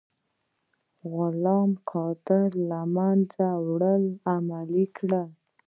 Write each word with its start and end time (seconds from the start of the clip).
غلام 1.13 1.71
قادر 1.91 2.47
له 2.69 2.79
منځه 2.95 3.47
وړل 3.67 4.03
عملي 4.33 4.85
کړئ. 4.97 5.29